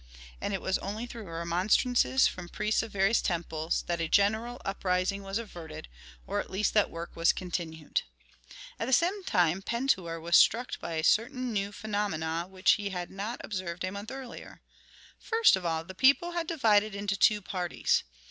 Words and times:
And 0.41 0.51
it 0.51 0.63
was 0.63 0.79
only 0.79 1.05
through 1.05 1.29
remonstrances 1.29 2.25
from 2.27 2.49
priests 2.49 2.81
of 2.81 2.91
various 2.91 3.21
temples, 3.21 3.83
that 3.85 4.01
a 4.01 4.07
general 4.07 4.59
uprising 4.65 5.21
was 5.21 5.37
averted, 5.37 5.87
or 6.25 6.39
at 6.39 6.49
least 6.49 6.73
that 6.73 6.89
work 6.89 7.15
was 7.15 7.31
continued. 7.31 8.01
At 8.79 8.85
the 8.87 8.93
same 8.93 9.23
time 9.23 9.61
Pentuer 9.61 10.19
was 10.19 10.35
struck 10.35 10.79
by 10.79 11.03
certain 11.03 11.53
new 11.53 11.71
phenomena 11.71 12.47
which 12.49 12.71
he 12.71 12.89
had 12.89 13.11
not 13.11 13.41
observed 13.43 13.83
a 13.83 13.91
month 13.91 14.09
earlier: 14.09 14.63
first 15.19 15.55
of 15.55 15.67
all 15.67 15.83
the 15.83 15.93
people 15.93 16.31
had 16.31 16.47
divided 16.47 16.95
into 16.95 17.15
two 17.15 17.39
parties. 17.39 18.01